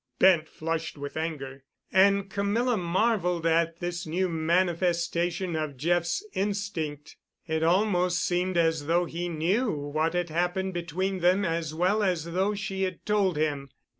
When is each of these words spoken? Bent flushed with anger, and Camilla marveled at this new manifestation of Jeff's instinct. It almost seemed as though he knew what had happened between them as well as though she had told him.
Bent 0.17 0.49
flushed 0.49 0.97
with 0.97 1.15
anger, 1.15 1.63
and 1.93 2.27
Camilla 2.27 2.75
marveled 2.75 3.45
at 3.45 3.77
this 3.79 4.07
new 4.07 4.27
manifestation 4.29 5.55
of 5.55 5.77
Jeff's 5.77 6.25
instinct. 6.33 7.17
It 7.47 7.61
almost 7.61 8.25
seemed 8.25 8.57
as 8.57 8.87
though 8.87 9.05
he 9.05 9.29
knew 9.29 9.69
what 9.69 10.13
had 10.13 10.29
happened 10.29 10.73
between 10.73 11.19
them 11.19 11.45
as 11.45 11.75
well 11.75 12.01
as 12.01 12.23
though 12.25 12.55
she 12.55 12.81
had 12.81 13.05
told 13.05 13.37
him. 13.37 13.69